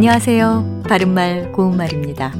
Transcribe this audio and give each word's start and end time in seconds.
안녕하세요. 0.00 0.84
바른말 0.88 1.52
고운말입니다. 1.52 2.32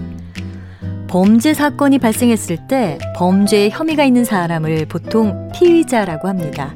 범죄 1.09 1.53
사건이 1.53 1.99
발생했을 1.99 2.67
때 2.69 2.97
범죄에 3.17 3.69
혐의가 3.69 4.03
있는 4.03 4.25
사람을 4.25 4.87
보통 4.87 5.51
피의자라고 5.53 6.27
합니다. 6.27 6.75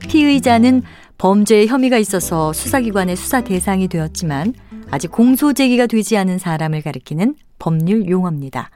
피의자는 0.00 0.82
범죄에 1.16 1.64
혐의가 1.64 1.96
있어서 1.96 2.52
수사기관의 2.52 3.16
수사 3.16 3.40
대상이 3.40 3.88
되었지만 3.88 4.52
아직 4.90 5.10
공소 5.10 5.54
제기가 5.54 5.86
되지 5.86 6.18
않은 6.18 6.36
사람을 6.36 6.82
가리키는 6.82 7.34
법률 7.58 8.06
용어입니다. 8.06 8.68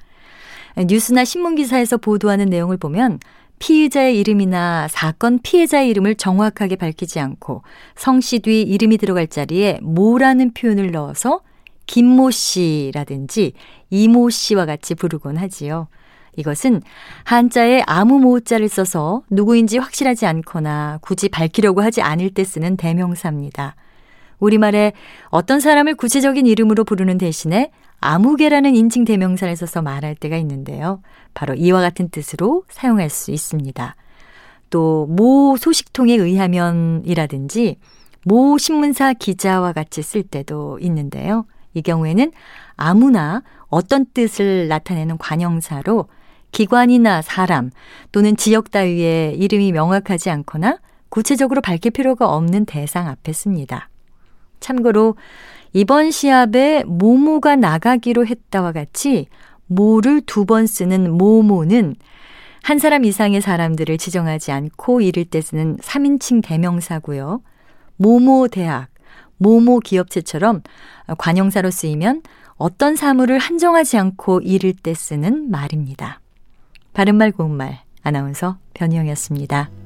뉴스나 0.79 1.27
신문 1.27 1.57
기사에서 1.57 1.99
보도하는 1.99 2.47
내용을 2.47 2.79
보면 2.79 3.19
피의자의 3.65 4.21
이름이나 4.21 4.89
사건 4.89 5.39
피해자의 5.43 5.89
이름을 5.89 6.17
정확하게 6.17 6.77
밝히지 6.77 7.19
않고 7.19 7.63
성씨 7.97 8.41
뒤 8.41 8.61
이름이 8.61 8.99
들어갈 8.99 9.27
자리에 9.27 9.79
모라는 9.81 10.53
표현을 10.53 10.91
넣어서 10.91 11.41
김모 11.87 12.31
씨라든지 12.31 13.55
이모 13.89 14.29
씨와 14.29 14.67
같이 14.67 14.95
부르곤 14.95 15.39
하지요. 15.39 15.89
이것은 16.37 16.83
한자에 17.25 17.83
아무 17.87 18.19
모자를 18.19 18.69
써서 18.69 19.23
누구인지 19.31 19.79
확실하지 19.79 20.27
않거나 20.27 20.99
굳이 21.01 21.31
밝히려고 21.31 21.81
하지 21.81 22.03
않을 22.03 22.35
때 22.35 22.45
쓰는 22.45 22.77
대명사입니다. 22.77 23.77
우리말에 24.45 24.93
어떤 25.29 25.61
사람을 25.61 25.95
구체적인 25.95 26.47
이름으로 26.47 26.85
부르는 26.85 27.19
대신에 27.19 27.71
아무개라는 28.01 28.75
인칭 28.77 29.05
대명사를 29.05 29.55
써서 29.57 29.83
말할 29.83 30.15
때가 30.15 30.37
있는데요. 30.37 31.01
바로 31.33 31.55
이와 31.55 31.81
같은 31.81 32.11
뜻으로 32.11 32.65
사용할 32.69 33.09
수 33.11 33.31
있습니다. 33.31 33.97
또 34.71 35.07
모 35.09 35.57
소식통에 35.57 36.15
의하면이라든지 36.15 37.79
모 38.25 38.59
신문사 38.59 39.13
기자와 39.13 39.73
같이 39.73 40.03
쓸 40.03 40.23
때도 40.23 40.79
있는데요. 40.81 41.47
이 41.75 41.83
경우에는 41.83 42.33
아무나 42.77 43.43
어떤 43.69 44.07
뜻을 44.13 44.69
나타내는 44.69 45.19
관형사로 45.19 46.07
기관이나 46.53 47.23
사람 47.23 47.71
또는 48.13 48.37
지역 48.37 48.71
따위의 48.71 49.37
이름이 49.39 49.73
명확하지 49.73 50.31
않거나 50.31 50.79
구체적으로 51.09 51.61
밝힐 51.61 51.91
필요가 51.93 52.29
없는 52.35 52.65
대상 52.65 53.09
앞에 53.09 53.33
씁니다. 53.33 53.89
참고로 54.65 55.17
이번 55.75 56.11
시합에 56.11 56.85
모모가 56.87 57.57
나가기로 57.57 58.27
했다와 58.27 58.73
같이 58.73 59.27
모를 59.67 60.23
두 60.23 60.47
번 60.47 60.67
쓰는 60.67 61.13
모모는 61.13 61.97
한 62.63 62.79
사람 62.79 63.05
이상의 63.05 63.43
사람들을 63.43 63.99
지정하지 63.99 64.53
않고 64.53 65.03
이를 65.03 65.27
때 65.27 65.43
쓰는 65.43 65.77
3인칭 65.77 66.43
대명사고요. 66.43 67.43
모모 67.97 68.49
대학, 68.49 68.89
모모 69.37 69.81
기업체처럼 69.81 70.63
관형사로 71.19 71.71
쓰이면 71.71 72.23
어떤 72.57 72.97
사물을 72.97 73.39
한정하지 73.39 73.99
않고 73.99 74.41
이를 74.41 74.73
때 74.73 74.95
쓰는 74.95 75.51
말입니다. 75.51 76.21
바른말 76.95 77.33
고운말 77.33 77.81
아나운서 78.03 78.57
변희영이었습니다. 78.75 79.84